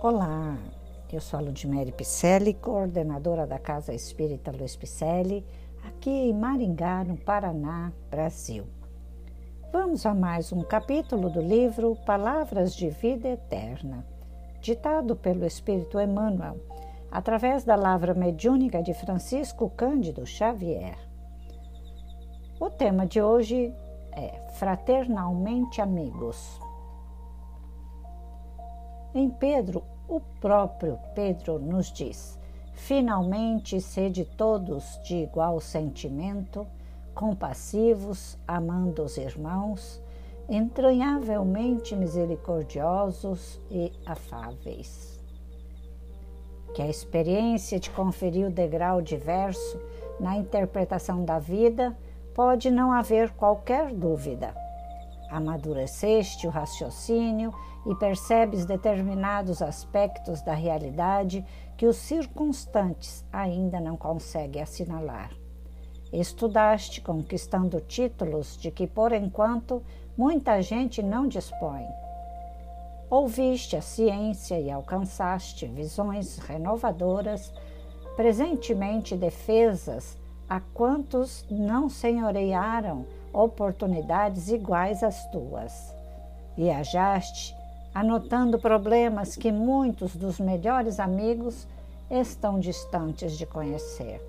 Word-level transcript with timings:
Olá, 0.00 0.56
eu 1.12 1.20
sou 1.20 1.40
a 1.40 1.42
Ludmere 1.42 1.90
Picelli, 1.90 2.54
coordenadora 2.54 3.48
da 3.48 3.58
Casa 3.58 3.92
Espírita 3.92 4.52
Luiz 4.52 4.76
Picelli, 4.76 5.44
aqui 5.84 6.08
em 6.08 6.32
Maringá, 6.32 7.02
no 7.02 7.16
Paraná, 7.16 7.92
Brasil. 8.08 8.64
Vamos 9.72 10.06
a 10.06 10.14
mais 10.14 10.52
um 10.52 10.62
capítulo 10.62 11.28
do 11.28 11.40
livro 11.40 11.96
Palavras 12.06 12.76
de 12.76 12.88
Vida 12.90 13.30
Eterna, 13.30 14.06
ditado 14.60 15.16
pelo 15.16 15.44
Espírito 15.44 15.98
Emmanuel, 15.98 16.60
através 17.10 17.64
da 17.64 17.74
lavra 17.74 18.14
mediúnica 18.14 18.80
de 18.80 18.94
Francisco 18.94 19.68
Cândido 19.70 20.24
Xavier. 20.24 20.96
O 22.60 22.70
tema 22.70 23.04
de 23.04 23.20
hoje 23.20 23.74
é 24.12 24.48
Fraternalmente 24.52 25.80
Amigos. 25.80 26.67
Em 29.14 29.30
Pedro, 29.30 29.82
o 30.06 30.20
próprio 30.20 30.98
Pedro 31.14 31.58
nos 31.58 31.90
diz: 31.90 32.38
Finalmente, 32.74 33.80
sede 33.80 34.24
todos 34.24 35.00
de 35.02 35.16
igual 35.16 35.60
sentimento, 35.60 36.66
compassivos, 37.14 38.38
amando 38.46 39.02
os 39.02 39.16
irmãos, 39.16 40.02
entranhavelmente 40.48 41.96
misericordiosos 41.96 43.58
e 43.70 43.90
afáveis. 44.04 45.18
Que 46.74 46.82
a 46.82 46.88
experiência 46.88 47.80
te 47.80 47.90
conferiu 47.90 48.50
degrau 48.50 49.00
diverso 49.00 49.80
na 50.20 50.36
interpretação 50.36 51.24
da 51.24 51.38
vida, 51.38 51.96
pode 52.34 52.70
não 52.70 52.92
haver 52.92 53.30
qualquer 53.30 53.92
dúvida. 53.92 54.67
Amadureceste 55.30 56.46
o 56.46 56.50
raciocínio 56.50 57.52
e 57.86 57.94
percebes 57.94 58.64
determinados 58.64 59.60
aspectos 59.60 60.42
da 60.42 60.54
realidade 60.54 61.44
que 61.76 61.86
os 61.86 61.96
circunstantes 61.96 63.24
ainda 63.32 63.80
não 63.80 63.96
conseguem 63.96 64.62
assinalar. 64.62 65.30
Estudaste 66.12 67.02
conquistando 67.02 67.80
títulos 67.80 68.56
de 68.56 68.70
que, 68.70 68.86
por 68.86 69.12
enquanto, 69.12 69.82
muita 70.16 70.62
gente 70.62 71.02
não 71.02 71.28
dispõe. 71.28 71.86
Ouviste 73.10 73.76
a 73.76 73.82
ciência 73.82 74.58
e 74.58 74.70
alcançaste 74.70 75.66
visões 75.66 76.38
renovadoras, 76.38 77.52
presentemente 78.16 79.16
defesas 79.16 80.16
a 80.48 80.60
quantos 80.60 81.46
não 81.50 81.88
senhorearam 81.88 83.04
oportunidades 83.32 84.48
iguais 84.48 85.02
às 85.02 85.24
tuas. 85.30 85.94
Viajaste 86.56 87.56
anotando 87.94 88.58
problemas 88.58 89.36
que 89.36 89.50
muitos 89.50 90.14
dos 90.14 90.38
melhores 90.38 91.00
amigos 91.00 91.66
estão 92.10 92.58
distantes 92.58 93.36
de 93.36 93.46
conhecer. 93.46 94.20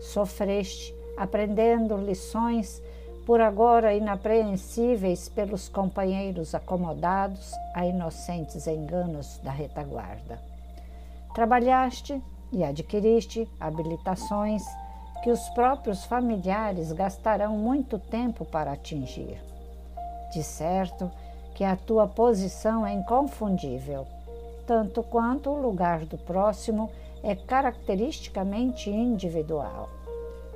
Sofreste 0.00 0.94
aprendendo 1.16 1.96
lições 1.96 2.82
por 3.26 3.40
agora 3.40 3.94
inapreensíveis 3.94 5.28
pelos 5.28 5.68
companheiros 5.68 6.54
acomodados 6.54 7.52
a 7.74 7.86
inocentes 7.86 8.66
enganos 8.66 9.38
da 9.42 9.50
retaguarda. 9.50 10.40
Trabalhaste 11.34 12.20
e 12.52 12.64
adquiriste 12.64 13.48
habilitações 13.60 14.64
que 15.22 15.30
os 15.30 15.48
próprios 15.50 16.04
familiares 16.04 16.92
gastarão 16.92 17.56
muito 17.56 17.98
tempo 17.98 18.44
para 18.44 18.72
atingir. 18.72 19.38
De 20.32 20.42
certo 20.42 21.10
que 21.54 21.64
a 21.64 21.76
tua 21.76 22.06
posição 22.06 22.86
é 22.86 22.92
inconfundível, 22.92 24.06
tanto 24.66 25.02
quanto 25.02 25.50
o 25.50 25.60
lugar 25.60 26.06
do 26.06 26.16
próximo 26.16 26.90
é 27.22 27.34
caracteristicamente 27.34 28.88
individual. 28.88 29.88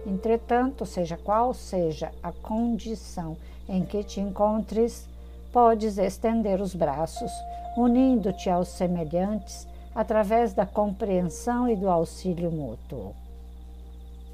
Entretanto, 0.07 0.87
seja 0.87 1.17
qual 1.17 1.53
seja 1.53 2.13
a 2.23 2.33
condição 2.33 3.37
em 3.69 3.85
que 3.85 4.03
te 4.05 4.21
encontres, 4.21 5.09
podes 5.53 5.99
estender 5.99 6.61
os 6.61 6.75
braços, 6.75 7.33
unindo-te 7.77 8.51
aos 8.51 8.69
semelhantes 8.69 9.67
através 9.95 10.53
da 10.53 10.67
compreensão 10.67 11.69
e 11.69 11.77
do 11.77 11.89
auxílio 11.89 12.51
mútuo. 12.51 13.15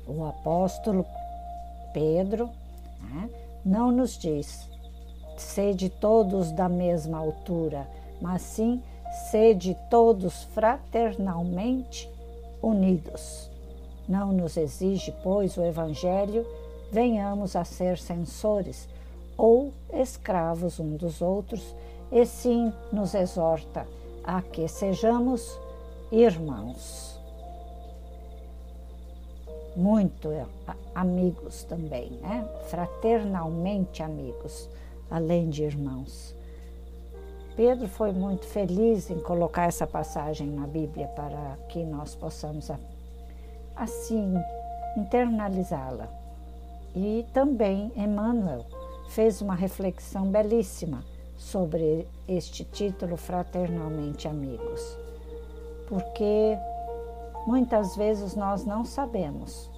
O 0.07 0.25
apóstolo 0.25 1.07
Pedro 1.93 2.51
né, 3.01 3.31
não 3.65 3.91
nos 3.91 4.19
diz 4.19 4.69
sede 5.37 5.89
todos 5.89 6.53
da 6.53 6.69
mesma 6.69 7.19
altura, 7.19 7.89
mas 8.21 8.43
sim 8.43 8.83
sede 9.31 9.77
todos 9.89 10.45
fraternalmente 10.55 12.09
unidos. 12.63 13.51
Não 14.09 14.33
nos 14.33 14.57
exige, 14.57 15.15
pois, 15.23 15.57
o 15.57 15.65
Evangelho, 15.65 16.47
venhamos 16.91 17.57
a 17.57 17.65
ser 17.65 17.99
censores 17.99 18.89
ou 19.37 19.73
escravos 19.93 20.79
um 20.79 20.97
dos 20.97 21.23
outros, 21.23 21.75
e 22.13 22.27
sim 22.27 22.73
nos 22.93 23.15
exorta 23.15 23.87
a 24.25 24.43
que 24.43 24.67
sejamos 24.69 25.59
irmãos. 26.11 27.20
Muito 29.77 30.29
amigos 30.95 31.65
também, 31.65 32.11
né? 32.23 32.47
Fraternalmente 32.69 34.03
amigos, 34.03 34.69
além 35.11 35.49
de 35.49 35.63
irmãos. 35.63 36.35
Pedro 37.57 37.89
foi 37.89 38.13
muito 38.13 38.47
feliz 38.47 39.11
em 39.11 39.19
colocar 39.19 39.65
essa 39.65 39.87
passagem 39.87 40.49
na 40.49 40.67
Bíblia 40.67 41.07
para 41.09 41.57
que 41.69 41.85
nós 41.85 42.15
possamos 42.15 42.71
assim 43.77 44.35
internalizá-la. 44.97 46.09
E 46.95 47.25
também 47.33 47.93
Emmanuel 47.97 48.65
fez 49.09 49.41
uma 49.41 49.55
reflexão 49.55 50.31
belíssima 50.31 51.05
sobre 51.37 52.07
este 52.29 52.65
título 52.65 53.17
Fraternalmente 53.17 54.29
Amigos, 54.29 54.97
porque 55.89 56.57
muitas 57.47 57.97
vezes 57.97 58.35
nós 58.35 58.65
não 58.65 58.85
sabemos 58.85 59.71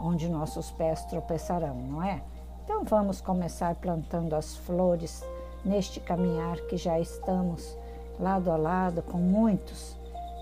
onde 0.00 0.28
nossos 0.28 0.70
pés 0.70 1.04
tropeçarão, 1.06 1.74
não 1.74 2.02
é? 2.02 2.22
Então 2.64 2.84
vamos 2.84 3.20
começar 3.20 3.74
plantando 3.76 4.34
as 4.34 4.56
flores 4.56 5.24
neste 5.64 5.98
caminhar 6.00 6.56
que 6.68 6.76
já 6.76 7.00
estamos 7.00 7.76
lado 8.20 8.50
a 8.50 8.56
lado 8.56 9.02
com 9.02 9.18
muitos 9.18 9.96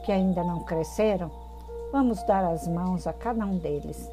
que 0.04 0.12
ainda 0.12 0.44
não 0.44 0.64
cresceram 0.64 1.30
Vamos 1.92 2.22
dar 2.24 2.44
as 2.44 2.66
mãos 2.66 3.06
a 3.06 3.12
cada 3.12 3.44
um 3.46 3.58
deles, 3.58 4.10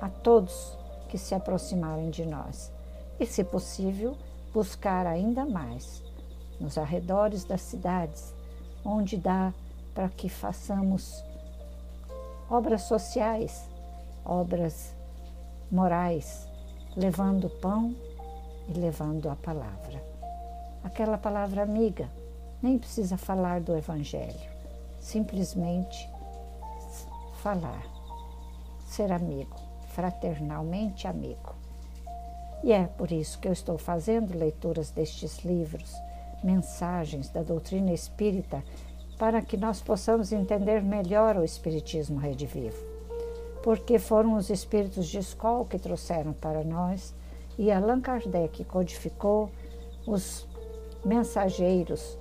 a 0.00 0.08
todos 0.08 0.76
que 1.08 1.16
se 1.16 1.34
aproximarem 1.34 2.10
de 2.10 2.24
nós, 2.26 2.70
e, 3.18 3.26
se 3.26 3.42
possível, 3.42 4.14
buscar 4.52 5.06
ainda 5.06 5.44
mais 5.46 6.02
nos 6.60 6.76
arredores 6.76 7.42
das 7.42 7.62
cidades, 7.62 8.34
onde 8.84 9.16
dá 9.16 9.52
para 9.98 10.08
que 10.10 10.28
façamos 10.28 11.24
obras 12.48 12.82
sociais, 12.82 13.68
obras 14.24 14.94
morais, 15.72 16.46
levando 16.96 17.50
pão 17.50 17.96
e 18.68 18.78
levando 18.78 19.28
a 19.28 19.34
palavra. 19.34 20.00
Aquela 20.84 21.18
palavra 21.18 21.64
amiga, 21.64 22.08
nem 22.62 22.78
precisa 22.78 23.16
falar 23.16 23.60
do 23.60 23.76
Evangelho, 23.76 24.48
simplesmente 25.00 26.08
falar, 27.42 27.84
ser 28.86 29.10
amigo, 29.10 29.56
fraternalmente 29.88 31.08
amigo. 31.08 31.56
E 32.62 32.70
é 32.70 32.86
por 32.86 33.10
isso 33.10 33.40
que 33.40 33.48
eu 33.48 33.52
estou 33.52 33.76
fazendo 33.76 34.38
leituras 34.38 34.92
destes 34.92 35.40
livros, 35.40 35.92
mensagens 36.44 37.28
da 37.30 37.42
doutrina 37.42 37.92
espírita, 37.92 38.62
para 39.18 39.42
que 39.42 39.56
nós 39.56 39.80
possamos 39.80 40.32
entender 40.32 40.82
melhor 40.82 41.36
o 41.36 41.44
Espiritismo 41.44 42.18
redivivo. 42.18 42.76
Porque 43.62 43.98
foram 43.98 44.36
os 44.36 44.48
espíritos 44.48 45.08
de 45.08 45.18
escola 45.18 45.64
que 45.64 45.78
trouxeram 45.78 46.32
para 46.32 46.62
nós 46.62 47.14
e 47.58 47.72
Allan 47.72 48.00
Kardec 48.00 48.64
codificou 48.64 49.50
os 50.06 50.46
mensageiros, 51.04 52.16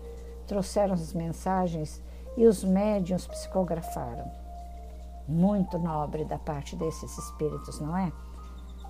trouxeram 0.48 0.94
as 0.94 1.14
mensagens 1.14 2.02
e 2.36 2.46
os 2.46 2.64
médiuns 2.64 3.28
psicografaram 3.28 4.48
muito 5.28 5.78
nobre 5.78 6.24
da 6.24 6.40
parte 6.40 6.76
desses 6.76 7.18
espíritos, 7.18 7.80
não 7.80 7.98
é? 7.98 8.12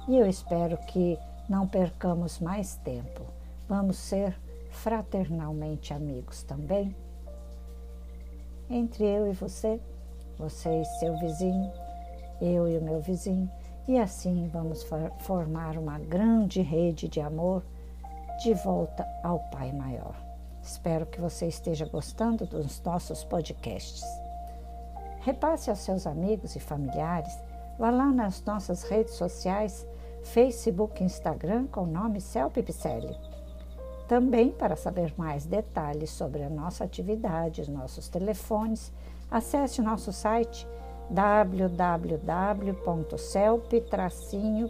E 0.07 0.17
eu 0.17 0.27
espero 0.27 0.77
que 0.77 1.17
não 1.49 1.67
percamos 1.67 2.39
mais 2.39 2.75
tempo. 2.77 3.25
Vamos 3.67 3.97
ser 3.97 4.37
fraternalmente 4.69 5.93
amigos 5.93 6.43
também? 6.43 6.95
Entre 8.69 9.05
eu 9.05 9.27
e 9.27 9.33
você, 9.33 9.79
você 10.37 10.81
e 10.81 10.85
seu 10.99 11.17
vizinho, 11.17 11.71
eu 12.41 12.67
e 12.67 12.77
o 12.77 12.81
meu 12.81 12.99
vizinho, 12.99 13.49
e 13.87 13.97
assim 13.97 14.49
vamos 14.51 14.85
formar 15.19 15.77
uma 15.77 15.97
grande 15.97 16.61
rede 16.61 17.07
de 17.07 17.21
amor 17.21 17.63
de 18.43 18.53
volta 18.53 19.07
ao 19.23 19.39
Pai 19.51 19.71
Maior. 19.71 20.15
Espero 20.61 21.05
que 21.05 21.21
você 21.21 21.47
esteja 21.47 21.85
gostando 21.85 22.45
dos 22.45 22.81
nossos 22.83 23.23
podcasts. 23.23 24.03
Repasse 25.21 25.69
aos 25.69 25.79
seus 25.79 26.05
amigos 26.05 26.55
e 26.55 26.59
familiares. 26.59 27.33
Vá 27.79 27.89
lá 27.89 28.07
nas 28.07 28.43
nossas 28.43 28.83
redes 28.83 29.13
sociais, 29.13 29.87
Facebook 30.23 31.01
e 31.01 31.05
Instagram, 31.05 31.67
com 31.67 31.83
o 31.83 31.87
nome 31.87 32.19
Celpe 32.19 32.61
Picelli. 32.61 33.15
Também, 34.07 34.51
para 34.51 34.75
saber 34.77 35.13
mais 35.17 35.45
detalhes 35.45 36.11
sobre 36.11 36.41
a 36.43 36.49
nossa 36.49 36.85
atividade, 36.85 37.69
nossos 37.69 38.07
telefones, 38.07 38.91
acesse 39.29 39.81
nosso 39.81 40.13
site 40.13 40.65
www.celp- 41.09 42.07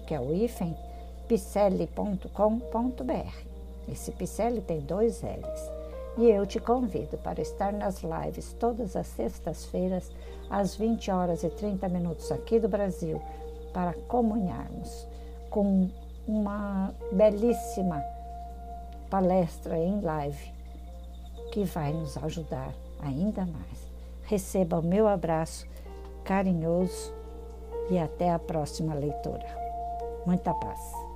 que 0.06 0.14
é 0.16 0.20
o 0.20 0.34
hífen, 0.34 0.76
picelli.com.br. 1.28 2.28
Esse 3.88 4.12
Picelli 4.12 4.62
tem 4.62 4.80
dois 4.80 5.22
L's. 5.22 5.72
E 6.18 6.30
eu 6.30 6.46
te 6.48 6.60
convido 6.60 7.18
para 7.18 7.42
estar 7.42 7.72
nas 7.72 8.02
lives 8.04 8.54
todas 8.54 8.96
as 8.96 9.06
sextas-feiras, 9.08 10.12
às 10.50 10.76
20 10.76 11.12
horas 11.12 11.44
e 11.44 11.50
30 11.50 11.88
minutos 11.90 12.32
aqui 12.32 12.60
do 12.60 12.68
Brasil, 12.68 13.22
para 13.72 13.94
comunharmos 13.94 15.08
com 15.50 15.90
uma 16.28 16.92
belíssima 17.12 18.04
palestra 19.10 19.78
em 19.78 20.02
live 20.02 20.52
que 21.52 21.64
vai 21.64 21.94
nos 21.94 22.18
ajudar 22.18 22.74
ainda 23.00 23.46
mais. 23.46 23.92
Receba 24.24 24.80
o 24.80 24.84
meu 24.84 25.08
abraço 25.08 25.66
carinhoso 26.24 27.14
e 27.90 27.98
até 27.98 28.32
a 28.32 28.40
próxima 28.40 28.94
leitura. 28.94 29.46
Muita 30.26 30.54
paz. 30.54 31.07